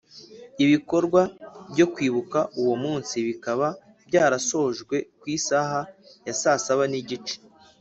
Ibikorwa 0.63 1.21
byo 1.71 1.85
kwibuka 1.93 2.39
uwo 2.61 2.75
munsi 2.83 3.15
bikaba 3.27 3.67
byarasojwe 4.07 4.95
ku 5.19 5.25
isaha 5.37 5.81
ya 6.25 6.33
saa 6.41 6.59
saba 6.65 6.85
n 6.91 6.93
igice 7.01 7.35